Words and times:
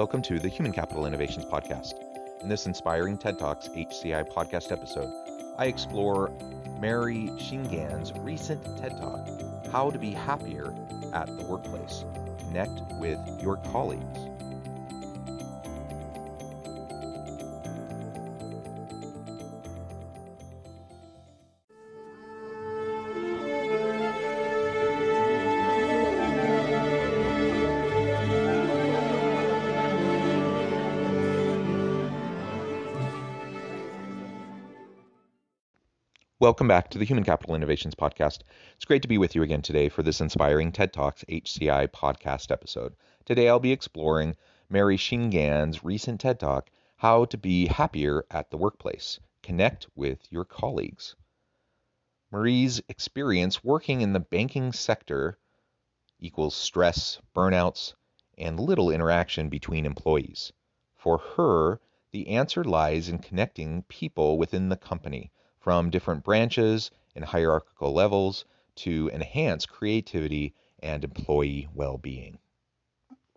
Welcome 0.00 0.22
to 0.22 0.38
the 0.38 0.48
Human 0.48 0.72
Capital 0.72 1.04
Innovations 1.04 1.44
Podcast. 1.44 1.92
In 2.40 2.48
this 2.48 2.64
inspiring 2.64 3.18
TED 3.18 3.38
Talks 3.38 3.68
HCI 3.68 4.32
podcast 4.32 4.72
episode, 4.72 5.12
I 5.58 5.66
explore 5.66 6.32
Marie 6.78 7.28
Schneegans' 7.32 8.10
recent 8.24 8.64
TED 8.78 8.96
Talk, 8.96 9.28
How 9.70 9.90
to 9.90 9.98
Be 9.98 10.12
Happier 10.12 10.72
at 11.12 11.26
the 11.26 11.44
Workplace. 11.44 12.06
Connect 12.38 12.80
with 12.98 13.18
your 13.42 13.58
colleagues. 13.58 14.18
Welcome 36.40 36.68
back 36.68 36.88
to 36.88 36.98
the 36.98 37.04
Human 37.04 37.22
Capital 37.22 37.54
Innovations 37.54 37.94
Podcast. 37.94 38.44
It's 38.74 38.86
great 38.86 39.02
to 39.02 39.08
be 39.08 39.18
with 39.18 39.34
you 39.34 39.42
again 39.42 39.60
today 39.60 39.90
for 39.90 40.02
this 40.02 40.22
inspiring 40.22 40.72
TED 40.72 40.90
Talks 40.90 41.22
HCI 41.28 41.88
podcast 41.88 42.50
episode. 42.50 42.96
Today 43.26 43.46
I'll 43.46 43.60
be 43.60 43.72
exploring 43.72 44.36
Marie 44.70 44.96
Schneegans' 44.96 45.84
recent 45.84 46.18
TED 46.18 46.40
Talk, 46.40 46.70
How 46.96 47.26
to 47.26 47.36
Be 47.36 47.66
Happier 47.66 48.24
at 48.30 48.50
the 48.50 48.56
Workplace. 48.56 49.20
Connect 49.42 49.86
with 49.94 50.32
your 50.32 50.46
colleagues. 50.46 51.14
Marie's 52.32 52.80
experience 52.88 53.62
working 53.62 54.00
in 54.00 54.14
the 54.14 54.18
banking 54.18 54.72
sector 54.72 55.36
equals 56.18 56.56
stress, 56.56 57.20
burnouts, 57.36 57.92
and 58.38 58.58
little 58.58 58.90
interaction 58.90 59.50
between 59.50 59.84
employees. 59.84 60.54
For 60.96 61.18
her, 61.18 61.82
the 62.12 62.28
answer 62.28 62.64
lies 62.64 63.10
in 63.10 63.18
connecting 63.18 63.82
people 63.82 64.38
within 64.38 64.70
the 64.70 64.78
company 64.78 65.30
from 65.60 65.90
different 65.90 66.24
branches 66.24 66.90
and 67.14 67.24
hierarchical 67.24 67.92
levels 67.92 68.44
to 68.76 69.10
enhance 69.12 69.66
creativity 69.66 70.54
and 70.82 71.04
employee 71.04 71.68
well 71.74 71.98
being. 71.98 72.38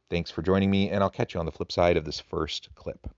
Thanks 0.09 0.31
for 0.31 0.41
joining 0.41 0.71
me, 0.71 0.89
and 0.89 1.03
I'll 1.03 1.09
catch 1.09 1.33
you 1.33 1.39
on 1.39 1.45
the 1.45 1.51
flip 1.51 1.71
side 1.71 1.97
of 1.97 2.05
this 2.05 2.19
first 2.19 2.69
clip. 2.75 3.09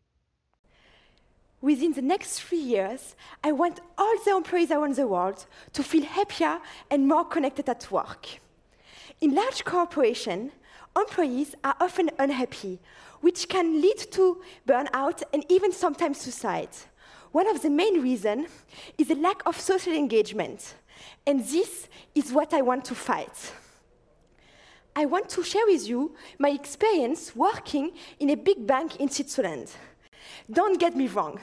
Within 1.61 1.93
the 1.93 2.01
next 2.01 2.41
three 2.41 2.59
years, 2.59 3.15
I 3.43 3.51
want 3.51 3.79
all 3.97 4.15
the 4.23 4.35
employees 4.35 4.71
around 4.71 4.95
the 4.95 5.07
world 5.07 5.45
to 5.73 5.83
feel 5.83 6.03
happier 6.03 6.59
and 6.91 7.07
more 7.07 7.25
connected 7.25 7.67
at 7.69 7.91
work. 7.91 8.27
In 9.21 9.33
large 9.33 9.65
corporations, 9.65 10.51
employees 10.95 11.55
are 11.63 11.75
often 11.79 12.11
unhappy, 12.19 12.79
which 13.21 13.49
can 13.49 13.81
lead 13.81 13.97
to 14.11 14.41
burnout 14.67 15.23
and 15.33 15.43
even 15.49 15.71
sometimes 15.71 16.21
suicide. 16.21 16.69
One 17.35 17.49
of 17.49 17.61
the 17.61 17.69
main 17.69 18.01
reasons 18.01 18.47
is 18.97 19.09
a 19.09 19.15
lack 19.15 19.45
of 19.45 19.59
social 19.59 19.91
engagement, 19.91 20.73
and 21.27 21.43
this 21.43 21.89
is 22.15 22.31
what 22.31 22.53
I 22.53 22.61
want 22.61 22.85
to 22.85 22.95
fight. 22.95 23.51
I 24.95 25.03
want 25.03 25.27
to 25.31 25.43
share 25.43 25.65
with 25.67 25.85
you 25.85 26.15
my 26.39 26.51
experience 26.51 27.35
working 27.35 27.91
in 28.21 28.29
a 28.29 28.37
big 28.37 28.65
bank 28.65 29.01
in 29.01 29.09
Switzerland. 29.09 29.69
Don't 30.49 30.79
get 30.79 30.95
me 30.95 31.07
wrong, 31.07 31.41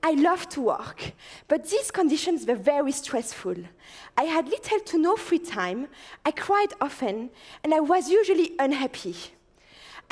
I 0.00 0.12
love 0.12 0.48
to 0.50 0.60
work, 0.60 1.10
but 1.48 1.68
these 1.68 1.90
conditions 1.90 2.46
were 2.46 2.54
very 2.54 2.92
stressful. 2.92 3.56
I 4.16 4.22
had 4.22 4.46
little 4.46 4.78
to 4.78 4.96
no 4.96 5.16
free 5.16 5.40
time, 5.40 5.88
I 6.24 6.30
cried 6.30 6.72
often, 6.80 7.30
and 7.64 7.74
I 7.74 7.80
was 7.80 8.08
usually 8.08 8.52
unhappy. 8.60 9.16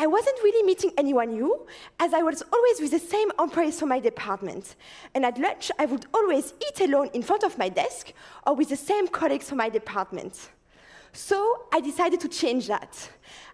I 0.00 0.06
wasn't 0.06 0.43
really 0.43 0.65
meeting 0.65 0.93
anyone 0.97 1.34
new, 1.34 1.66
as 1.99 2.15
I 2.15 2.22
was 2.22 2.43
always 2.55 2.81
with 2.81 2.93
the 2.93 2.99
same 2.99 3.31
employees 3.38 3.78
from 3.78 3.91
my 3.91 4.00
department. 4.00 4.77
And 5.15 5.27
at 5.27 5.37
lunch, 5.37 5.71
I 5.78 5.84
would 5.84 6.06
always 6.15 6.55
eat 6.66 6.81
alone 6.81 7.11
in 7.12 7.21
front 7.21 7.44
of 7.44 7.59
my 7.59 7.69
desk 7.69 8.15
or 8.47 8.55
with 8.55 8.71
the 8.71 8.78
same 8.78 9.09
colleagues 9.09 9.50
from 9.50 9.59
my 9.59 9.69
department. 9.69 10.53
So 11.12 11.66
I 11.71 11.83
decided 11.83 12.19
to 12.21 12.28
change 12.28 12.66
that. 12.69 13.11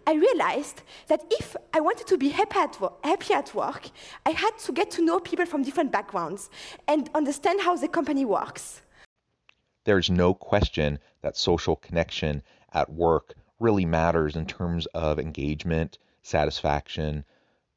I 0.07 0.15
realized 0.15 0.83
that 1.09 1.25
if 1.33 1.57
I 1.75 1.81
wanted 1.81 2.07
to 2.07 2.17
be 2.17 2.29
happy 2.29 2.61
at, 2.61 2.79
happy 3.03 3.35
at 3.35 3.53
work, 3.53 3.91
I 4.25 4.31
had 4.31 4.57
to 4.67 4.73
get 4.73 4.93
to 4.93 5.05
know 5.05 5.19
people 5.19 5.47
from 5.47 5.65
different 5.65 5.91
backgrounds 5.91 6.49
and 6.87 7.11
understand 7.17 7.61
how 7.61 7.75
the 7.75 7.89
company 7.89 8.25
works. 8.25 8.83
There's 9.83 10.11
no 10.11 10.33
question 10.33 11.01
that 11.23 11.37
social 11.37 11.75
connection 11.75 12.45
at 12.73 12.89
work 12.89 13.35
really 13.59 13.85
matters 13.85 14.37
in 14.37 14.47
terms 14.47 14.87
of 14.95 15.19
engagement 15.19 15.99
satisfaction, 16.27 17.25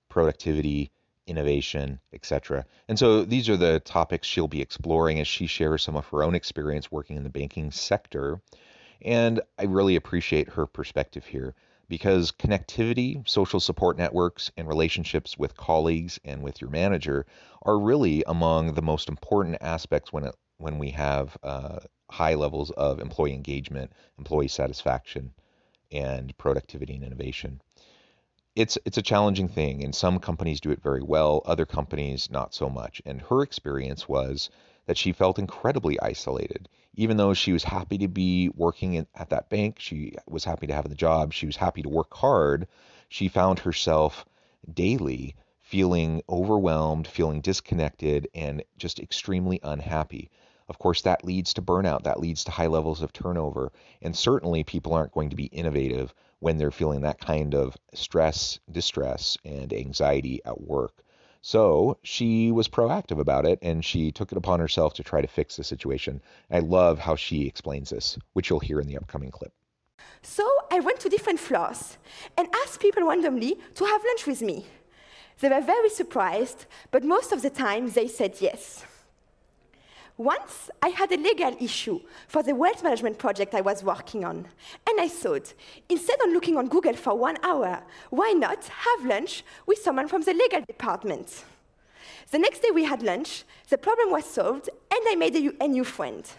productivity, 0.10 0.92
innovation, 1.28 2.00
etc. 2.12 2.66
And 2.88 2.98
so 2.98 3.24
these 3.24 3.48
are 3.48 3.58
the 3.58 3.80
topics 3.82 4.28
she'll 4.28 4.48
be 4.48 4.62
exploring 4.62 5.20
as 5.20 5.28
she 5.28 5.46
shares 5.46 5.84
some 5.84 5.96
of 5.96 6.08
her 6.08 6.24
own 6.24 6.34
experience 6.34 6.92
working 6.92 7.16
in 7.16 7.24
the 7.24 7.30
banking 7.30 7.70
sector. 7.70 8.42
And 9.04 9.40
I 9.60 9.66
really 9.66 9.96
appreciate 9.96 10.50
her 10.50 10.66
perspective 10.66 11.26
here 11.26 11.54
because 11.88 12.32
connectivity, 12.32 13.28
social 13.30 13.60
support 13.60 13.98
networks, 13.98 14.52
and 14.58 14.68
relationships 14.68 15.38
with 15.38 15.56
colleagues 15.56 16.20
and 16.26 16.42
with 16.42 16.60
your 16.60 16.72
manager 16.72 17.28
are 17.62 17.80
really 17.80 18.24
among 18.26 18.74
the 18.74 18.82
most 18.82 19.10
important 19.10 19.58
aspects 19.62 20.12
when 20.12 20.24
it, 20.24 20.36
when 20.58 20.80
we 20.80 20.90
have 20.90 21.38
uh, 21.44 21.80
high 22.10 22.34
levels 22.34 22.72
of 22.72 23.00
employee 23.00 23.34
engagement, 23.34 23.92
employee 24.18 24.48
satisfaction, 24.48 25.34
and 25.92 26.38
productivity 26.38 26.96
and 26.96 27.04
innovation 27.04 27.62
it's 28.60 28.78
it's 28.84 28.98
a 28.98 29.02
challenging 29.02 29.48
thing 29.48 29.86
and 29.86 29.96
some 29.96 30.20
companies 30.20 30.60
do 30.60 30.70
it 30.70 30.84
very 30.84 31.02
well 31.02 31.42
other 31.46 31.66
companies 31.66 32.30
not 32.30 32.54
so 32.54 32.70
much. 32.70 33.02
And 33.06 33.22
her 33.22 33.42
experience 33.42 34.10
was 34.10 34.50
that 34.86 34.98
she 34.98 35.14
felt 35.14 35.40
incredibly 35.40 35.98
isolated. 36.02 36.68
Even 36.96 37.16
though 37.16 37.34
she 37.34 37.54
was 37.54 37.64
happy 37.64 37.98
to 38.00 38.10
be 38.10 38.50
working 38.50 38.96
in, 38.96 39.08
at 39.16 39.30
that 39.30 39.50
bank 39.50 39.78
she 39.80 40.14
was 40.28 40.44
happy 40.44 40.68
to 40.68 40.74
have 40.74 40.90
the 40.90 40.96
job 40.96 41.32
she 41.32 41.46
was 41.46 41.56
happy 41.56 41.82
to 41.82 41.90
work 41.90 42.14
hard 42.14 42.68
she 43.08 43.30
found 43.30 43.60
herself 43.60 44.26
daily 44.74 45.36
feeling 45.62 46.22
overwhelmed 46.28 47.08
feeling 47.08 47.40
disconnected 47.40 48.28
and 48.34 48.62
just 48.78 49.00
extremely 49.00 49.62
unhappy 49.64 50.30
of 50.70 50.80
course, 50.80 51.02
that 51.02 51.26
leads 51.26 51.54
to 51.56 51.62
burnout. 51.62 52.04
That 52.04 52.20
leads 52.20 52.44
to 52.44 52.52
high 52.52 52.68
levels 52.68 53.02
of 53.02 53.12
turnover. 53.12 53.72
And 54.02 54.16
certainly, 54.16 54.64
people 54.64 54.94
aren't 54.94 55.12
going 55.12 55.32
to 55.32 55.36
be 55.36 55.46
innovative 55.46 56.14
when 56.40 56.58
they're 56.58 56.72
feeling 56.72 57.02
that 57.02 57.20
kind 57.20 57.54
of 57.54 57.76
stress, 57.94 58.60
distress, 58.72 59.38
and 59.44 59.74
anxiety 59.74 60.42
at 60.46 60.62
work. 60.62 61.04
So 61.42 61.98
she 62.04 62.52
was 62.52 62.68
proactive 62.68 63.20
about 63.20 63.46
it 63.46 63.60
and 63.62 63.84
she 63.84 64.12
took 64.12 64.32
it 64.32 64.38
upon 64.38 64.60
herself 64.60 64.94
to 64.96 65.04
try 65.04 65.22
to 65.22 65.28
fix 65.28 65.56
the 65.56 65.64
situation. 65.64 66.22
I 66.52 66.60
love 66.60 67.00
how 67.00 67.16
she 67.16 67.48
explains 67.48 67.90
this, 67.90 68.18
which 68.34 68.50
you'll 68.50 68.60
hear 68.60 68.80
in 68.80 68.88
the 68.88 68.98
upcoming 68.98 69.32
clip. 69.32 69.54
So 70.22 70.46
I 70.70 70.82
went 70.82 71.00
to 71.02 71.10
different 71.10 71.40
floors 71.40 71.98
and 72.38 72.48
asked 72.64 72.82
people 72.82 73.04
randomly 73.04 73.58
to 73.76 73.86
have 73.86 74.04
lunch 74.04 74.28
with 74.28 74.42
me. 74.42 74.66
They 75.40 75.48
were 75.48 75.62
very 75.62 75.90
surprised, 75.90 76.66
but 76.92 77.06
most 77.06 77.32
of 77.32 77.42
the 77.42 77.50
time 77.50 77.90
they 77.90 78.10
said 78.10 78.36
yes. 78.42 78.84
Once 80.20 80.70
I 80.84 80.90
had 80.90 81.14
a 81.14 81.18
legal 81.18 81.56
issue 81.62 81.98
for 82.28 82.44
the 82.44 82.54
wealth 82.54 82.84
management 82.84 83.18
project 83.18 83.56
I 83.56 83.62
was 83.62 83.86
working 83.86 84.26
on, 84.26 84.48
and 84.86 85.00
I 85.00 85.08
thought, 85.08 85.54
instead 85.88 86.20
of 86.20 86.34
looking 86.34 86.58
on 86.58 86.68
Google 86.68 86.94
for 86.98 87.18
one 87.18 87.38
hour, 87.42 87.82
why 88.10 88.34
not 88.34 88.66
have 88.66 89.06
lunch 89.06 89.46
with 89.66 89.78
someone 89.80 90.10
from 90.10 90.24
the 90.24 90.34
legal 90.34 90.60
department? 90.60 91.46
The 92.32 92.38
next 92.38 92.60
day 92.60 92.72
we 92.74 92.84
had 92.84 93.02
lunch, 93.02 93.46
the 93.70 93.78
problem 93.78 94.12
was 94.12 94.26
solved, 94.26 94.70
and 94.92 95.00
I 95.08 95.16
made 95.16 95.38
a, 95.38 95.64
a 95.64 95.70
new 95.70 95.86
friend. 95.86 96.30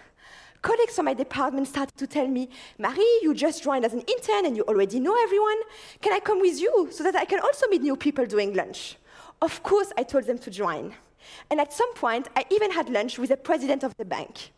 Colleagues 0.60 0.96
from 0.96 1.06
my 1.06 1.14
department 1.14 1.66
started 1.66 1.96
to 1.96 2.06
tell 2.06 2.28
me, 2.28 2.50
Marie, 2.78 3.20
you 3.22 3.32
just 3.32 3.62
joined 3.62 3.86
as 3.86 3.94
an 3.94 4.00
intern 4.00 4.44
and 4.44 4.58
you 4.58 4.62
already 4.64 5.00
know 5.00 5.16
everyone. 5.22 5.56
Can 6.02 6.12
I 6.12 6.20
come 6.20 6.42
with 6.42 6.60
you 6.60 6.88
so 6.90 7.02
that 7.02 7.16
I 7.16 7.24
can 7.24 7.40
also 7.40 7.66
meet 7.68 7.80
new 7.80 7.96
people 7.96 8.26
during 8.26 8.52
lunch? 8.52 8.98
Of 9.40 9.62
course, 9.62 9.90
I 9.96 10.02
told 10.02 10.24
them 10.24 10.38
to 10.40 10.50
join. 10.50 10.92
And 11.50 11.60
at 11.60 11.72
some 11.72 11.92
point, 11.94 12.28
I 12.36 12.44
even 12.50 12.70
had 12.70 12.88
lunch 12.88 13.18
with 13.18 13.30
the 13.30 13.36
president 13.36 13.82
of 13.82 13.96
the 13.96 14.04
bank. 14.04 14.52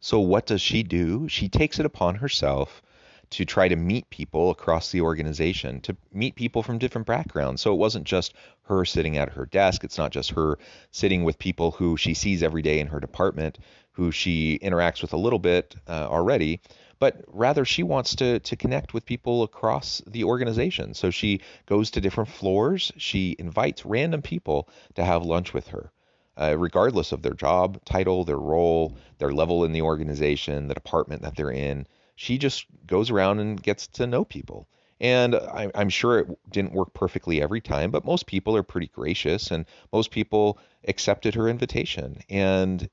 So, 0.00 0.20
what 0.20 0.46
does 0.46 0.60
she 0.60 0.82
do? 0.82 1.28
She 1.28 1.48
takes 1.48 1.78
it 1.78 1.86
upon 1.86 2.16
herself 2.16 2.82
to 3.30 3.44
try 3.44 3.68
to 3.68 3.76
meet 3.76 4.08
people 4.10 4.50
across 4.50 4.90
the 4.90 5.00
organization, 5.00 5.80
to 5.82 5.96
meet 6.12 6.34
people 6.34 6.62
from 6.62 6.78
different 6.78 7.06
backgrounds. 7.06 7.60
So 7.60 7.72
it 7.72 7.76
wasn't 7.76 8.04
just 8.04 8.34
her 8.62 8.84
sitting 8.84 9.18
at 9.18 9.30
her 9.30 9.46
desk, 9.46 9.84
it's 9.84 9.98
not 9.98 10.12
just 10.12 10.30
her 10.30 10.58
sitting 10.90 11.24
with 11.24 11.38
people 11.38 11.72
who 11.72 11.96
she 11.96 12.14
sees 12.14 12.42
every 12.42 12.62
day 12.62 12.80
in 12.80 12.86
her 12.86 13.00
department, 13.00 13.58
who 13.92 14.10
she 14.12 14.58
interacts 14.62 15.02
with 15.02 15.12
a 15.12 15.16
little 15.16 15.38
bit 15.38 15.74
uh, 15.88 16.06
already, 16.08 16.60
but 16.98 17.22
rather 17.26 17.64
she 17.64 17.82
wants 17.82 18.16
to 18.16 18.40
to 18.40 18.56
connect 18.56 18.94
with 18.94 19.04
people 19.04 19.42
across 19.42 20.02
the 20.06 20.24
organization. 20.24 20.94
So 20.94 21.10
she 21.10 21.40
goes 21.66 21.90
to 21.92 22.00
different 22.00 22.30
floors, 22.30 22.92
she 22.96 23.36
invites 23.38 23.86
random 23.86 24.22
people 24.22 24.68
to 24.94 25.04
have 25.04 25.24
lunch 25.24 25.54
with 25.54 25.68
her. 25.68 25.92
Uh, 26.36 26.56
regardless 26.56 27.10
of 27.10 27.22
their 27.22 27.34
job 27.34 27.84
title, 27.84 28.24
their 28.24 28.38
role, 28.38 28.96
their 29.18 29.32
level 29.32 29.64
in 29.64 29.72
the 29.72 29.82
organization, 29.82 30.68
the 30.68 30.74
department 30.74 31.22
that 31.22 31.34
they're 31.34 31.50
in, 31.50 31.84
she 32.14 32.38
just 32.38 32.66
goes 32.86 33.10
around 33.10 33.40
and 33.40 33.60
gets 33.60 33.88
to 33.88 34.06
know 34.06 34.24
people. 34.24 34.68
And 35.00 35.34
I, 35.34 35.70
am 35.74 35.88
sure 35.88 36.18
it 36.18 36.28
didn't 36.50 36.72
work 36.72 36.92
perfectly 36.92 37.40
every 37.40 37.60
time, 37.60 37.90
but 37.90 38.04
most 38.04 38.26
people 38.26 38.56
are 38.56 38.62
pretty 38.62 38.88
gracious 38.88 39.50
and 39.50 39.64
most 39.92 40.10
people 40.10 40.58
accepted 40.86 41.34
her 41.34 41.48
invitation. 41.48 42.18
And 42.28 42.88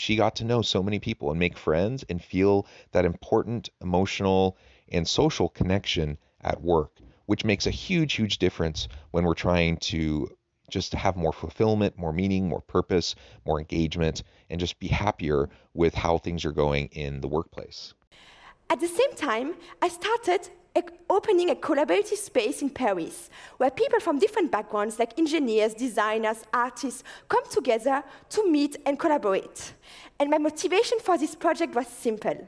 she 0.00 0.16
got 0.16 0.36
to 0.36 0.44
know 0.44 0.62
so 0.62 0.82
many 0.82 0.98
people 0.98 1.30
and 1.30 1.38
make 1.38 1.56
friends 1.56 2.04
and 2.08 2.22
feel 2.22 2.66
that 2.92 3.04
important 3.04 3.70
emotional 3.80 4.56
and 4.90 5.06
social 5.06 5.48
connection 5.48 6.18
at 6.40 6.62
work, 6.62 6.98
which 7.26 7.44
makes 7.44 7.66
a 7.66 7.70
huge, 7.70 8.14
huge 8.14 8.38
difference 8.38 8.88
when 9.10 9.24
we're 9.24 9.34
trying 9.34 9.76
to 9.76 10.30
just 10.70 10.92
have 10.92 11.16
more 11.16 11.32
fulfillment, 11.32 11.98
more 11.98 12.12
meaning, 12.12 12.48
more 12.48 12.60
purpose, 12.60 13.14
more 13.46 13.58
engagement, 13.58 14.22
and 14.50 14.60
just 14.60 14.78
be 14.78 14.88
happier 14.88 15.48
with 15.74 15.94
how 15.94 16.18
things 16.18 16.44
are 16.44 16.52
going 16.52 16.86
in 16.92 17.20
the 17.20 17.28
workplace. 17.28 17.94
At 18.70 18.80
the 18.80 18.88
same 18.88 19.14
time, 19.14 19.54
I 19.80 19.88
started 19.88 20.50
opening 21.08 21.50
a 21.50 21.54
collaborative 21.54 22.16
space 22.16 22.62
in 22.62 22.70
Paris 22.70 23.30
where 23.56 23.70
people 23.70 24.00
from 24.00 24.18
different 24.18 24.50
backgrounds, 24.50 24.98
like 24.98 25.18
engineers, 25.18 25.74
designers, 25.74 26.44
artists, 26.52 27.04
come 27.28 27.48
together 27.50 28.02
to 28.30 28.50
meet 28.50 28.76
and 28.86 28.98
collaborate. 28.98 29.72
And 30.18 30.30
my 30.30 30.38
motivation 30.38 30.98
for 31.00 31.16
this 31.16 31.34
project 31.34 31.74
was 31.74 31.86
simple. 31.86 32.46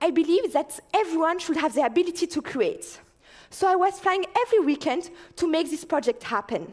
I 0.00 0.10
believe 0.10 0.52
that 0.52 0.80
everyone 0.94 1.38
should 1.38 1.56
have 1.56 1.74
the 1.74 1.84
ability 1.84 2.26
to 2.26 2.40
create. 2.40 3.00
So 3.50 3.68
I 3.68 3.76
was 3.76 3.98
flying 3.98 4.24
every 4.40 4.60
weekend 4.60 5.10
to 5.36 5.48
make 5.48 5.70
this 5.70 5.84
project 5.84 6.22
happen. 6.22 6.72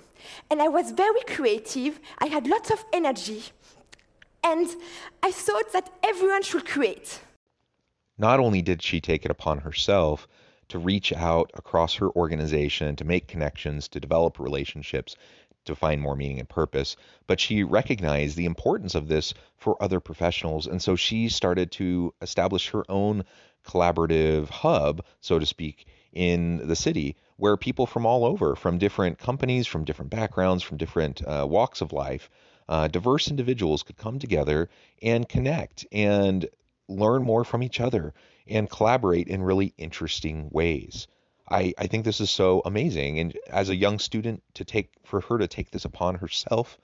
And 0.49 0.61
I 0.61 0.67
was 0.67 0.91
very 0.91 1.21
creative, 1.27 1.99
I 2.19 2.27
had 2.27 2.47
lots 2.47 2.71
of 2.71 2.85
energy, 2.93 3.43
and 4.43 4.67
I 5.23 5.31
thought 5.31 5.73
that 5.73 5.91
everyone 6.03 6.43
should 6.43 6.65
create. 6.65 7.19
Not 8.17 8.39
only 8.39 8.61
did 8.61 8.81
she 8.81 9.01
take 9.01 9.25
it 9.25 9.31
upon 9.31 9.59
herself 9.59 10.27
to 10.69 10.79
reach 10.79 11.13
out 11.13 11.51
across 11.53 11.95
her 11.95 12.09
organization, 12.11 12.95
to 12.95 13.05
make 13.05 13.27
connections, 13.27 13.87
to 13.89 13.99
develop 13.99 14.39
relationships, 14.39 15.15
to 15.65 15.75
find 15.75 16.01
more 16.01 16.15
meaning 16.15 16.39
and 16.39 16.49
purpose. 16.49 16.95
But 17.27 17.39
she 17.39 17.63
recognized 17.63 18.35
the 18.35 18.45
importance 18.45 18.95
of 18.95 19.07
this 19.07 19.33
for 19.57 19.81
other 19.81 19.99
professionals. 19.99 20.67
And 20.67 20.81
so 20.81 20.95
she 20.95 21.29
started 21.29 21.71
to 21.73 22.13
establish 22.21 22.69
her 22.69 22.83
own 22.89 23.23
collaborative 23.65 24.49
hub, 24.49 25.03
so 25.19 25.39
to 25.39 25.45
speak, 25.45 25.87
in 26.13 26.67
the 26.67 26.75
city 26.75 27.15
where 27.35 27.57
people 27.57 27.85
from 27.85 28.05
all 28.05 28.25
over, 28.25 28.55
from 28.55 28.77
different 28.77 29.19
companies, 29.19 29.67
from 29.67 29.83
different 29.83 30.09
backgrounds, 30.09 30.63
from 30.63 30.77
different 30.77 31.21
uh, 31.27 31.45
walks 31.47 31.81
of 31.81 31.93
life, 31.93 32.29
uh, 32.67 32.87
diverse 32.87 33.29
individuals 33.29 33.83
could 33.83 33.97
come 33.97 34.19
together 34.19 34.69
and 35.01 35.29
connect 35.29 35.85
and 35.91 36.47
learn 36.89 37.23
more 37.23 37.43
from 37.43 37.61
each 37.61 37.79
other 37.79 38.13
and 38.49 38.69
collaborate 38.69 39.27
in 39.27 39.41
really 39.41 39.73
interesting 39.77 40.49
ways. 40.51 41.07
I, 41.49 41.73
I 41.77 41.87
think 41.87 42.03
this 42.03 42.19
is 42.19 42.29
so 42.29 42.61
amazing. 42.65 43.19
And 43.19 43.37
as 43.47 43.69
a 43.69 43.75
young 43.75 43.99
student, 43.99 44.43
to 44.55 44.65
take 44.65 44.91
for 45.05 45.21
her 45.21 45.37
to 45.37 45.47
take 45.47 45.71
this 45.71 45.85
upon 45.85 46.15
herself 46.15 46.77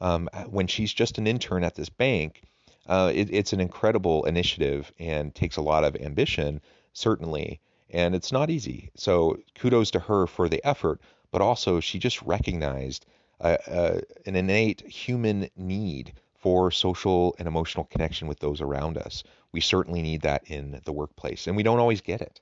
um, 0.00 0.28
when 0.48 0.66
she's 0.66 0.92
just 0.92 1.18
an 1.18 1.26
intern 1.26 1.64
at 1.64 1.74
this 1.74 1.88
bank, 1.88 2.42
uh, 2.88 3.12
it, 3.14 3.28
it's 3.30 3.52
an 3.52 3.60
incredible 3.60 4.24
initiative 4.24 4.92
and 4.98 5.34
takes 5.34 5.56
a 5.56 5.62
lot 5.62 5.84
of 5.84 5.94
ambition, 5.96 6.60
certainly. 6.92 7.60
And 7.90 8.14
it's 8.14 8.32
not 8.32 8.50
easy. 8.50 8.90
So 8.96 9.38
kudos 9.54 9.92
to 9.92 10.00
her 10.00 10.26
for 10.26 10.48
the 10.48 10.64
effort, 10.64 11.00
but 11.30 11.40
also 11.40 11.80
she 11.80 11.98
just 11.98 12.20
recognized 12.22 13.06
uh, 13.40 13.56
uh, 13.66 14.00
an 14.26 14.34
innate 14.34 14.80
human 14.80 15.48
need 15.56 16.12
for 16.38 16.70
social 16.70 17.34
and 17.38 17.48
emotional 17.48 17.84
connection 17.84 18.28
with 18.28 18.38
those 18.40 18.60
around 18.60 18.96
us. 18.96 19.24
We 19.52 19.60
certainly 19.60 20.02
need 20.02 20.22
that 20.22 20.42
in 20.46 20.80
the 20.84 20.92
workplace, 20.92 21.46
and 21.46 21.56
we 21.56 21.62
don't 21.62 21.80
always 21.80 22.00
get 22.00 22.20
it. 22.20 22.40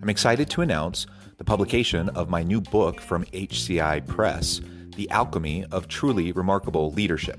I'm 0.00 0.08
excited 0.08 0.50
to 0.50 0.62
announce 0.62 1.06
the 1.38 1.44
publication 1.44 2.08
of 2.10 2.28
my 2.28 2.42
new 2.42 2.60
book 2.60 3.00
from 3.00 3.24
HCI 3.26 4.06
Press, 4.06 4.60
The 4.96 5.10
Alchemy 5.10 5.64
of 5.72 5.88
Truly 5.88 6.32
Remarkable 6.32 6.92
Leadership 6.92 7.38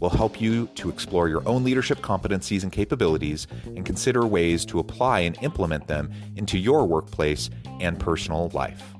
will 0.00 0.10
help 0.10 0.40
you 0.40 0.66
to 0.74 0.88
explore 0.88 1.28
your 1.28 1.46
own 1.48 1.64
leadership 1.64 1.98
competencies 2.00 2.62
and 2.62 2.72
capabilities 2.72 3.46
and 3.64 3.84
consider 3.84 4.26
ways 4.26 4.64
to 4.66 4.78
apply 4.78 5.20
and 5.20 5.36
implement 5.42 5.86
them 5.86 6.10
into 6.36 6.58
your 6.58 6.86
workplace 6.86 7.50
and 7.80 7.98
personal 7.98 8.50
life. 8.54 8.94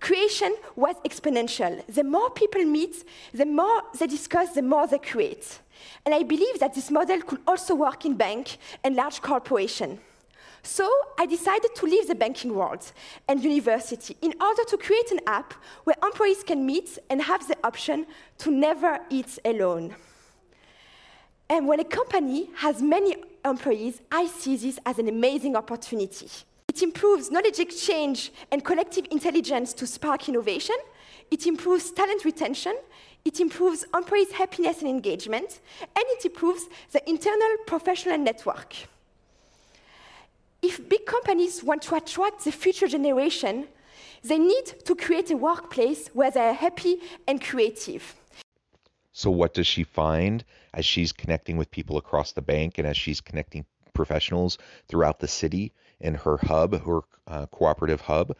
Creation 0.00 0.56
was 0.74 0.96
exponential. 1.04 1.86
The 1.86 2.02
more 2.02 2.28
people 2.30 2.64
meet, 2.64 3.04
the 3.32 3.46
more 3.46 3.82
they 3.98 4.08
discuss, 4.08 4.50
the 4.52 4.62
more 4.62 4.86
they 4.86 4.98
create. 4.98 5.60
And 6.04 6.12
I 6.14 6.24
believe 6.24 6.58
that 6.58 6.74
this 6.74 6.90
model 6.90 7.20
could 7.22 7.40
also 7.46 7.76
work 7.76 8.04
in 8.04 8.14
bank 8.16 8.58
and 8.82 8.96
large 8.96 9.22
corporation. 9.22 10.00
So 10.62 10.88
I 11.18 11.26
decided 11.26 11.74
to 11.74 11.86
leave 11.86 12.06
the 12.06 12.14
banking 12.14 12.54
world 12.54 12.92
and 13.28 13.42
university 13.42 14.16
in 14.22 14.32
order 14.40 14.62
to 14.64 14.76
create 14.76 15.10
an 15.10 15.20
app 15.26 15.54
where 15.84 15.96
employees 16.02 16.44
can 16.44 16.64
meet 16.64 16.98
and 17.10 17.20
have 17.22 17.46
the 17.48 17.56
option 17.64 18.06
to 18.38 18.50
never 18.50 19.00
eat 19.10 19.38
alone. 19.44 19.94
And 21.50 21.66
when 21.66 21.80
a 21.80 21.84
company 21.84 22.48
has 22.56 22.80
many 22.80 23.16
employees, 23.44 24.00
I 24.10 24.26
see 24.26 24.56
this 24.56 24.78
as 24.86 24.98
an 24.98 25.08
amazing 25.08 25.56
opportunity. 25.56 26.30
It 26.68 26.80
improves 26.80 27.30
knowledge 27.30 27.58
exchange 27.58 28.32
and 28.50 28.64
collective 28.64 29.06
intelligence 29.10 29.74
to 29.74 29.86
spark 29.86 30.28
innovation. 30.28 30.76
It 31.30 31.46
improves 31.46 31.90
talent 31.90 32.24
retention. 32.24 32.76
It 33.24 33.40
improves 33.40 33.84
employees' 33.94 34.32
happiness 34.32 34.78
and 34.80 34.88
engagement. 34.88 35.60
And 35.80 36.04
it 36.08 36.24
improves 36.24 36.66
the 36.92 37.06
internal 37.10 37.56
professional 37.66 38.16
network 38.16 38.74
if 40.62 40.88
big 40.88 41.04
companies 41.06 41.62
want 41.62 41.82
to 41.82 41.94
attract 41.94 42.44
the 42.44 42.52
future 42.52 42.88
generation, 42.88 43.66
they 44.22 44.38
need 44.38 44.66
to 44.84 44.94
create 44.94 45.30
a 45.30 45.36
workplace 45.36 46.08
where 46.08 46.30
they're 46.30 46.54
happy 46.54 46.98
and 47.26 47.42
creative. 47.42 48.14
So, 49.12 49.30
what 49.30 49.54
does 49.54 49.66
she 49.66 49.84
find 49.84 50.44
as 50.72 50.86
she's 50.86 51.12
connecting 51.12 51.56
with 51.56 51.70
people 51.70 51.98
across 51.98 52.32
the 52.32 52.42
bank 52.42 52.78
and 52.78 52.86
as 52.86 52.96
she's 52.96 53.20
connecting 53.20 53.66
professionals 53.92 54.56
throughout 54.88 55.20
the 55.20 55.28
city 55.28 55.72
in 56.00 56.14
her 56.14 56.38
hub, 56.38 56.84
her 56.86 57.00
uh, 57.26 57.46
cooperative 57.46 58.00
hub? 58.00 58.34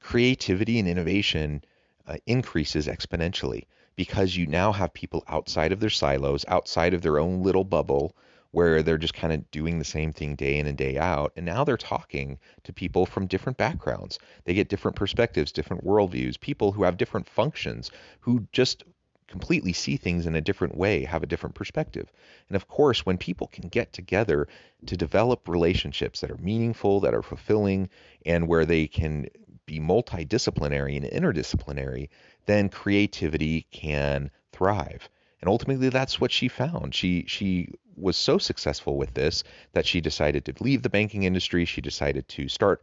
creativity 0.00 0.78
and 0.78 0.88
innovation 0.88 1.62
uh, 2.06 2.16
increases 2.26 2.86
exponentially 2.86 3.64
because 3.96 4.36
you 4.36 4.46
now 4.46 4.72
have 4.72 4.92
people 4.94 5.24
outside 5.28 5.72
of 5.72 5.80
their 5.80 5.90
silos, 5.90 6.44
outside 6.48 6.94
of 6.94 7.02
their 7.02 7.18
own 7.18 7.42
little 7.42 7.64
bubble, 7.64 8.14
where 8.50 8.82
they're 8.82 8.98
just 8.98 9.14
kind 9.14 9.32
of 9.32 9.50
doing 9.50 9.78
the 9.78 9.84
same 9.84 10.12
thing 10.12 10.34
day 10.34 10.58
in 10.58 10.66
and 10.66 10.78
day 10.78 10.96
out. 10.96 11.32
And 11.36 11.44
now 11.44 11.64
they're 11.64 11.76
talking 11.76 12.38
to 12.64 12.72
people 12.72 13.04
from 13.04 13.26
different 13.26 13.58
backgrounds. 13.58 14.18
They 14.44 14.54
get 14.54 14.68
different 14.68 14.96
perspectives, 14.96 15.52
different 15.52 15.84
worldviews, 15.84 16.40
people 16.40 16.72
who 16.72 16.84
have 16.84 16.96
different 16.96 17.28
functions, 17.28 17.90
who 18.20 18.46
just 18.52 18.84
completely 19.28 19.74
see 19.74 19.96
things 19.98 20.26
in 20.26 20.34
a 20.34 20.40
different 20.40 20.76
way, 20.76 21.04
have 21.04 21.22
a 21.22 21.26
different 21.26 21.54
perspective. 21.54 22.10
And 22.48 22.56
of 22.56 22.66
course, 22.66 23.04
when 23.04 23.18
people 23.18 23.46
can 23.46 23.68
get 23.68 23.92
together 23.92 24.48
to 24.86 24.96
develop 24.96 25.48
relationships 25.48 26.20
that 26.20 26.30
are 26.30 26.38
meaningful, 26.38 27.00
that 27.00 27.14
are 27.14 27.22
fulfilling, 27.22 27.90
and 28.24 28.48
where 28.48 28.64
they 28.64 28.86
can 28.86 29.28
be 29.66 29.78
multidisciplinary 29.78 30.96
and 30.96 31.04
interdisciplinary, 31.04 32.08
then 32.46 32.70
creativity 32.70 33.66
can 33.70 34.30
thrive. 34.52 35.10
And 35.42 35.48
ultimately 35.48 35.90
that's 35.90 36.20
what 36.20 36.32
she 36.32 36.48
found. 36.48 36.94
She 36.94 37.24
she 37.28 37.68
was 38.00 38.16
so 38.16 38.38
successful 38.38 38.96
with 38.96 39.14
this 39.14 39.44
that 39.72 39.86
she 39.86 40.00
decided 40.00 40.44
to 40.44 40.54
leave 40.60 40.82
the 40.82 40.90
banking 40.90 41.24
industry. 41.24 41.64
She 41.64 41.80
decided 41.80 42.28
to 42.28 42.48
start 42.48 42.82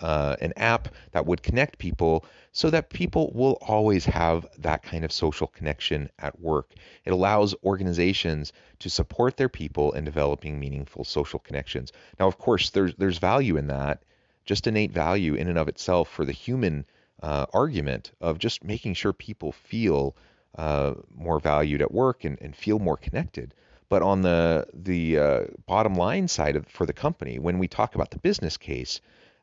uh, 0.00 0.36
an 0.40 0.52
app 0.56 0.88
that 1.12 1.26
would 1.26 1.42
connect 1.42 1.78
people 1.78 2.24
so 2.52 2.70
that 2.70 2.90
people 2.90 3.32
will 3.34 3.58
always 3.62 4.04
have 4.04 4.46
that 4.58 4.82
kind 4.82 5.04
of 5.04 5.12
social 5.12 5.46
connection 5.46 6.10
at 6.18 6.38
work. 6.40 6.72
It 7.04 7.12
allows 7.12 7.54
organizations 7.64 8.52
to 8.80 8.90
support 8.90 9.36
their 9.36 9.48
people 9.48 9.92
in 9.92 10.04
developing 10.04 10.60
meaningful 10.60 11.04
social 11.04 11.38
connections. 11.38 11.92
Now, 12.18 12.26
of 12.26 12.38
course, 12.38 12.70
there's 12.70 12.94
there's 12.96 13.18
value 13.18 13.56
in 13.56 13.68
that, 13.68 14.02
just 14.44 14.66
innate 14.66 14.92
value 14.92 15.34
in 15.34 15.48
and 15.48 15.58
of 15.58 15.68
itself 15.68 16.08
for 16.08 16.24
the 16.24 16.32
human 16.32 16.84
uh, 17.22 17.46
argument 17.52 18.12
of 18.20 18.38
just 18.38 18.64
making 18.64 18.94
sure 18.94 19.12
people 19.12 19.52
feel 19.52 20.14
uh, 20.58 20.94
more 21.14 21.40
valued 21.40 21.82
at 21.82 21.92
work 21.92 22.24
and, 22.24 22.38
and 22.40 22.54
feel 22.54 22.78
more 22.78 22.96
connected. 22.96 23.54
But 23.88 24.02
on 24.02 24.22
the 24.22 24.66
the 24.74 25.18
uh, 25.18 25.40
bottom 25.66 25.94
line 25.94 26.28
side 26.28 26.56
of, 26.56 26.66
for 26.66 26.86
the 26.86 26.92
company, 26.92 27.38
when 27.38 27.58
we 27.58 27.68
talk 27.68 27.94
about 27.94 28.10
the 28.10 28.18
business 28.18 28.56
case, 28.56 29.00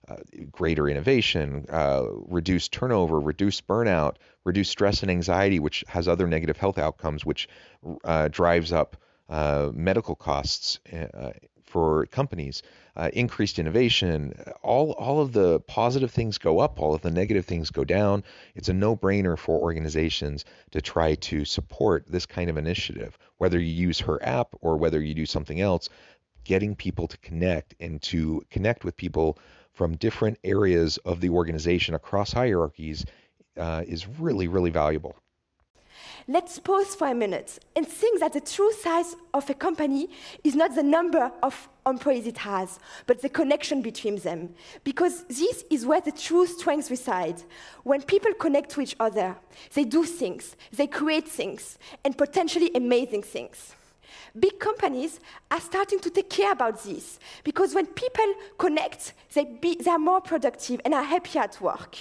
uh, 0.08 0.18
greater 0.52 0.90
innovation, 0.90 1.66
uh, 1.70 2.04
reduced 2.10 2.72
turnover, 2.74 3.20
reduced 3.20 3.66
burnout, 3.68 4.16
reduced 4.44 4.72
stress 4.72 5.02
and 5.02 5.10
anxiety, 5.10 5.60
which 5.60 5.84
has 5.88 6.08
other 6.08 6.28
negative 6.28 6.58
health 6.58 6.78
outcomes, 6.78 7.26
which 7.26 7.48
uh, 8.04 8.28
drives 8.28 8.74
up 8.74 8.98
uh, 9.30 9.70
medical 9.74 10.16
costs 10.16 10.80
uh, 10.92 11.32
for 11.74 12.06
companies, 12.06 12.62
uh, 12.96 13.10
increased 13.14 13.58
innovation, 13.58 14.32
all 14.62 14.92
all 14.92 15.22
of 15.22 15.34
the 15.34 15.60
positive 15.62 16.12
things 16.12 16.38
go 16.38 16.60
up, 16.60 16.80
all 16.80 16.94
of 16.94 17.02
the 17.02 17.10
negative 17.10 17.46
things 17.46 17.72
go 17.72 17.84
down. 17.84 18.24
It's 18.54 18.70
a 18.70 18.74
no-brainer 18.74 19.36
for 19.36 19.60
organizations 19.60 20.46
to 20.70 20.82
try 20.82 21.16
to 21.16 21.46
support 21.46 22.06
this 22.08 22.28
kind 22.28 22.52
of 22.52 22.58
initiative, 22.58 23.18
whether 23.40 23.60
you 23.60 23.88
use 23.88 24.00
her 24.02 24.24
app 24.24 24.50
or 24.62 24.78
whether 24.78 25.02
you 25.02 25.16
do 25.16 25.26
something 25.26 25.60
else. 25.62 25.90
Getting 26.44 26.76
people 26.76 27.08
to 27.08 27.18
connect 27.18 27.74
and 27.80 28.00
to 28.04 28.44
connect 28.52 28.84
with 28.86 28.96
people 28.96 29.40
from 29.72 29.98
different 29.98 30.38
areas 30.44 30.98
of 30.98 31.22
the 31.22 31.30
organization 31.30 31.96
across 31.96 32.34
hierarchies 32.34 33.04
uh, 33.58 33.84
is 33.88 34.08
really, 34.20 34.48
really 34.48 34.70
valuable. 34.70 35.16
Let's 36.28 36.58
pause 36.58 36.96
for 36.96 37.08
a 37.08 37.14
minute 37.14 37.60
and 37.76 37.86
think 37.86 38.22
that 38.22 38.32
the 38.32 38.40
true 38.40 38.72
size 38.72 39.16
of 39.34 39.50
a 39.50 39.54
company 39.54 40.10
is 40.44 40.56
not 40.56 40.74
the 40.74 40.84
number 40.84 41.30
of 41.42 41.68
employees 41.86 42.28
it 42.28 42.38
has, 42.38 42.80
but 43.08 43.22
the 43.22 43.28
connection 43.28 43.82
between 43.82 44.16
them. 44.20 44.56
Because 44.86 45.24
this 45.26 45.66
is 45.70 45.86
where 45.86 46.00
the 46.00 46.14
true 46.14 46.48
strength 46.48 46.90
resides. 46.90 47.44
When 47.84 48.02
people 48.02 48.34
connect 48.36 48.70
to 48.72 48.82
each 48.82 48.96
other, 49.02 49.36
they 49.74 49.84
do 49.84 50.06
things, 50.06 50.56
they 50.72 50.88
create 50.88 51.28
things, 51.28 51.78
and 52.06 52.18
potentially 52.18 52.72
amazing 52.74 53.24
things. 53.24 53.76
Big 54.40 54.60
companies 54.60 55.20
are 55.52 55.60
starting 55.60 56.00
to 56.00 56.10
take 56.10 56.30
care 56.30 56.54
about 56.54 56.82
this 56.84 57.20
because 57.44 57.76
when 57.76 57.86
people 57.86 58.34
connect, 58.58 59.14
they, 59.34 59.44
be, 59.44 59.76
they 59.76 59.92
are 59.92 60.00
more 60.00 60.22
productive 60.22 60.80
and 60.86 60.94
are 60.94 61.04
happier 61.04 61.42
at 61.42 61.60
work. 61.60 61.98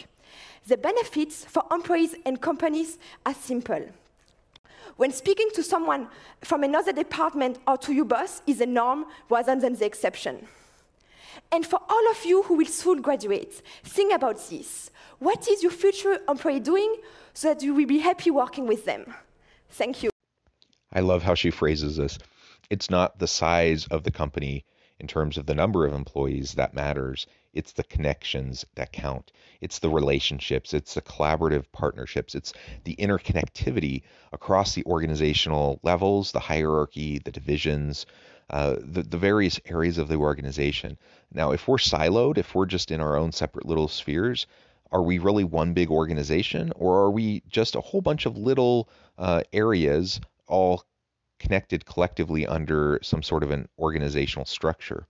The 0.67 0.77
benefits 0.77 1.45
for 1.45 1.65
employees 1.73 2.15
and 2.25 2.41
companies 2.41 2.99
are 3.27 3.35
simple. 3.35 3.85
When 5.03 5.11
speaking 5.11 5.49
to 5.55 5.65
someone 5.65 6.07
from 6.43 6.63
another 6.63 6.93
department 6.93 7.59
or 7.67 7.77
to 7.79 7.93
your 7.93 8.05
boss 8.05 8.41
is 8.47 8.59
the 8.59 8.67
norm 8.67 9.07
rather 9.29 9.57
than 9.57 9.75
the 9.75 9.85
exception. 9.85 10.47
And 11.51 11.67
for 11.67 11.81
all 11.89 12.11
of 12.13 12.25
you 12.25 12.45
who 12.45 12.55
will 12.55 12.67
soon 12.67 13.03
graduate, 13.03 13.63
think 13.83 14.15
about 14.15 14.39
this. 14.49 14.93
What 15.19 15.49
is 15.49 15.61
your 15.61 15.73
future 15.73 16.21
employee 16.29 16.61
doing 16.61 16.95
so 17.35 17.49
that 17.49 17.65
you 17.65 17.75
will 17.75 17.87
be 17.87 17.99
happy 17.99 18.31
working 18.31 18.69
with 18.69 18.85
them? 18.85 19.13
Thank 19.71 20.05
you. 20.05 20.11
I 20.93 21.01
love 21.01 21.25
how 21.25 21.35
she 21.35 21.51
phrases 21.51 21.97
this. 21.97 22.17
It's 22.71 22.89
not 22.89 23.19
the 23.19 23.27
size 23.27 23.89
of 23.89 24.05
the 24.05 24.13
company 24.13 24.65
in 25.01 25.09
terms 25.09 25.37
of 25.37 25.47
the 25.47 25.55
number 25.57 25.85
of 25.85 25.95
employees 25.95 26.53
that 26.53 26.75
matters. 26.75 27.27
It's 27.53 27.73
the 27.73 27.85
connections 27.85 28.65
that 28.75 28.93
count. 28.93 29.33
It's 29.61 29.79
the 29.79 29.91
relationships. 29.91 30.73
It's 30.73 30.95
the 30.95 31.03
collaborative 31.03 31.65
partnerships. 31.73 32.35
It's 32.35 32.53
the 32.85 32.97
interconnectivity 32.97 34.03
across 34.33 34.75
the 34.75 34.85
organizational 34.85 35.81
levels, 35.83 36.33
the 36.33 36.41
hierarchy, 36.41 37.19
the 37.19 37.33
divisions, 37.33 38.07
uh, 38.51 38.77
the, 38.81 39.03
the 39.03 39.19
various 39.19 39.61
areas 39.67 39.99
of 39.99 40.09
the 40.09 40.17
organization. 40.17 40.99
Now, 41.33 41.53
if 41.53 41.69
we're 41.69 41.77
siloed, 41.77 42.39
if 42.39 42.55
we're 42.55 42.67
just 42.67 42.91
in 42.91 43.01
our 43.01 43.17
own 43.17 43.33
separate 43.33 43.67
little 43.67 43.89
spheres, 43.89 44.47
are 44.91 45.03
we 45.03 45.19
really 45.19 45.45
one 45.45 45.73
big 45.73 45.91
organization 45.91 46.73
or 46.77 47.05
are 47.05 47.11
we 47.11 47.43
just 47.49 47.77
a 47.77 47.81
whole 47.81 48.03
bunch 48.03 48.27
of 48.27 48.37
little 48.37 48.89
uh, 49.19 49.43
areas 49.53 50.21
all 50.49 50.85
connected 51.43 51.85
collectively 51.85 52.47
under 52.47 53.01
some 53.03 53.23
sort 53.23 53.43
of 53.43 53.51
an 53.51 53.69
organizational 53.79 54.45
structure. 54.45 55.09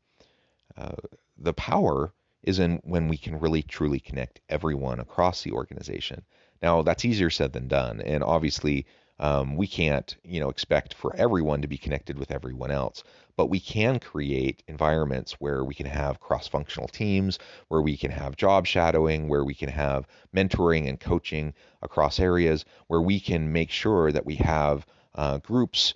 Uh, 0.77 0.93
the 1.37 1.53
power 1.53 2.13
is 2.43 2.59
in 2.59 2.81
when 2.85 3.09
we 3.09 3.17
can 3.17 3.39
really 3.39 3.63
truly 3.63 4.01
connect 4.01 4.41
everyone 4.49 5.01
across 5.01 5.43
the 5.43 5.53
organization. 5.53 6.23
Now 6.63 6.83
that's 6.83 7.05
easier 7.05 7.31
said 7.31 7.53
than 7.53 7.69
done, 7.69 8.01
and 8.01 8.23
obviously 8.23 8.87
um, 9.19 9.57
we 9.57 9.67
can't 9.67 10.17
you 10.25 10.41
know 10.41 10.49
expect 10.49 10.95
for 10.95 11.15
everyone 11.17 11.63
to 11.63 11.69
be 11.69 11.79
connected 11.79 12.19
with 12.19 12.31
everyone 12.31 12.71
else, 12.71 13.05
but 13.37 13.51
we 13.51 13.61
can 13.61 13.99
create 13.99 14.63
environments 14.69 15.33
where 15.35 15.65
we 15.65 15.75
can 15.75 15.87
have 15.87 16.21
cross-functional 16.21 16.89
teams, 16.89 17.39
where 17.69 17.83
we 17.83 17.97
can 17.97 18.11
have 18.11 18.37
job 18.37 18.67
shadowing, 18.67 19.29
where 19.29 19.45
we 19.45 19.55
can 19.55 19.69
have 19.69 20.07
mentoring 20.35 20.89
and 20.89 21.01
coaching 21.01 21.55
across 21.83 22.19
areas, 22.21 22.65
where 22.89 23.03
we 23.03 23.21
can 23.21 23.53
make 23.53 23.71
sure 23.71 24.13
that 24.13 24.27
we 24.27 24.37
have 24.37 24.87
uh, 25.15 25.39
groups 25.39 25.95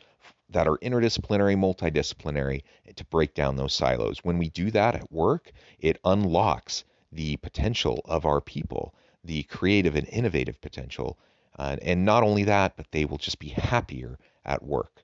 that 0.51 0.69
are 0.69 0.79
interdisciplinary, 0.79 1.57
multidisciplinary 1.57 2.63
to 2.95 3.05
break 3.07 3.35
down 3.35 3.57
those 3.57 3.75
silos. 3.75 4.19
When 4.23 4.39
we 4.39 4.49
do 4.49 4.71
that 4.71 4.95
at 4.95 5.13
work, 5.13 5.53
it 5.79 5.99
unlocks 6.05 6.85
the 7.13 7.37
potential 7.39 8.01
of 8.05 8.25
our 8.25 8.41
people, 8.41 8.95
the 9.25 9.43
creative 9.45 9.97
and 9.97 10.09
innovative 10.09 10.61
potential. 10.61 11.19
Uh, 11.59 11.77
and 11.83 12.05
not 12.05 12.23
only 12.23 12.45
that, 12.45 12.77
but 12.77 12.91
they 12.93 13.05
will 13.05 13.19
just 13.19 13.39
be 13.39 13.49
happier 13.49 14.19
at 14.45 14.63
work. 14.63 15.03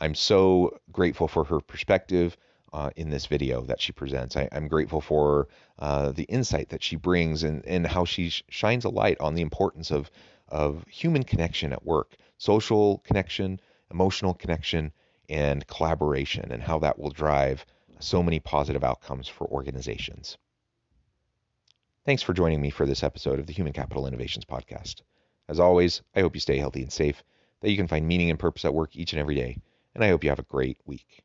I'm 0.00 0.14
so 0.14 0.78
grateful 0.92 1.28
for 1.28 1.44
her 1.44 1.60
perspective 1.60 2.36
uh, 2.72 2.90
in 2.96 3.10
this 3.10 3.26
video 3.26 3.62
that 3.62 3.80
she 3.80 3.92
presents. 3.92 4.36
I, 4.36 4.48
am 4.52 4.68
grateful 4.68 5.00
for 5.00 5.48
uh, 5.78 6.12
the 6.12 6.24
insight 6.24 6.68
that 6.70 6.82
she 6.82 6.96
brings 6.96 7.42
and, 7.42 7.64
and 7.66 7.86
how 7.86 8.04
she 8.04 8.28
sh- 8.28 8.42
shines 8.48 8.84
a 8.84 8.90
light 8.90 9.18
on 9.20 9.34
the 9.34 9.42
importance 9.42 9.90
of, 9.90 10.10
of 10.48 10.84
human 10.88 11.22
connection 11.22 11.72
at 11.72 11.84
work 11.84 12.16
social 12.38 12.98
connection, 12.98 13.60
emotional 13.90 14.34
connection, 14.34 14.92
and 15.28 15.66
collaboration, 15.66 16.50
and 16.52 16.62
how 16.62 16.78
that 16.78 16.98
will 16.98 17.10
drive 17.10 17.64
so 17.98 18.22
many 18.22 18.40
positive 18.40 18.84
outcomes 18.84 19.28
for 19.28 19.46
organizations. 19.48 20.38
Thanks 22.04 22.22
for 22.22 22.34
joining 22.34 22.60
me 22.60 22.70
for 22.70 22.86
this 22.86 23.02
episode 23.02 23.40
of 23.40 23.46
the 23.46 23.52
Human 23.52 23.72
Capital 23.72 24.06
Innovations 24.06 24.44
Podcast. 24.44 25.02
As 25.48 25.58
always, 25.58 26.02
I 26.14 26.20
hope 26.20 26.34
you 26.34 26.40
stay 26.40 26.58
healthy 26.58 26.82
and 26.82 26.92
safe, 26.92 27.22
that 27.60 27.70
you 27.70 27.76
can 27.76 27.88
find 27.88 28.06
meaning 28.06 28.30
and 28.30 28.38
purpose 28.38 28.64
at 28.64 28.74
work 28.74 28.94
each 28.94 29.12
and 29.12 29.20
every 29.20 29.34
day, 29.34 29.58
and 29.94 30.04
I 30.04 30.08
hope 30.08 30.22
you 30.22 30.30
have 30.30 30.38
a 30.38 30.44
great 30.44 30.78
week. 30.86 31.24